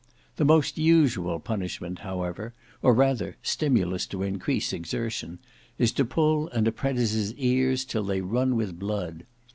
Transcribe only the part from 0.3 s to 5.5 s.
The most usual punishment however, or rather stimulus to increase exertion,